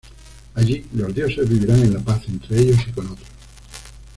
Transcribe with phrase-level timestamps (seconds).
[0.55, 3.27] Allí, los dioses vivirán en la paz entre ellos y con otros.